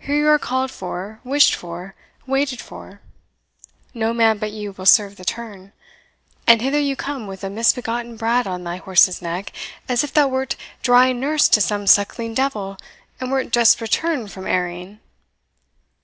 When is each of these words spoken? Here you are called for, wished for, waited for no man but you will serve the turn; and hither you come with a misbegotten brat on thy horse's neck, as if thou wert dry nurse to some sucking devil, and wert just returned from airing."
Here 0.00 0.16
you 0.16 0.26
are 0.26 0.40
called 0.40 0.72
for, 0.72 1.20
wished 1.22 1.54
for, 1.54 1.94
waited 2.26 2.60
for 2.60 3.00
no 3.94 4.12
man 4.12 4.38
but 4.38 4.50
you 4.50 4.72
will 4.72 4.86
serve 4.86 5.14
the 5.14 5.24
turn; 5.24 5.72
and 6.48 6.60
hither 6.60 6.80
you 6.80 6.96
come 6.96 7.28
with 7.28 7.44
a 7.44 7.48
misbegotten 7.48 8.16
brat 8.16 8.48
on 8.48 8.64
thy 8.64 8.78
horse's 8.78 9.22
neck, 9.22 9.52
as 9.88 10.02
if 10.02 10.12
thou 10.12 10.26
wert 10.26 10.56
dry 10.82 11.12
nurse 11.12 11.48
to 11.50 11.60
some 11.60 11.86
sucking 11.86 12.34
devil, 12.34 12.76
and 13.20 13.30
wert 13.30 13.52
just 13.52 13.80
returned 13.80 14.32
from 14.32 14.48
airing." 14.48 14.98